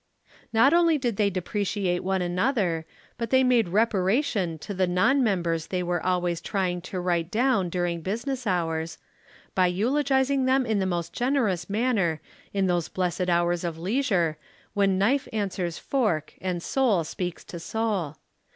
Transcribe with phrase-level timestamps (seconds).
[0.51, 2.87] Not only did they depreciate one another,
[3.19, 7.69] but they made reparation to the non members they were always trying to write down
[7.69, 8.97] during business hours,
[9.53, 12.19] by eulogizing them in the most generous manner
[12.51, 14.39] in those blessed hours of leisure
[14.73, 18.17] when knife answers fork and soul speaks to soul.